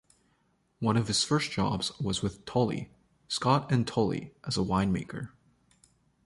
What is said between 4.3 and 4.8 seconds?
as a